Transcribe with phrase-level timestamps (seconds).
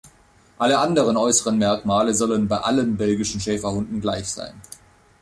[0.57, 4.59] Alle anderen äußeren Merkmale sollen bei allen Belgischen Schäferhunden gleich sein.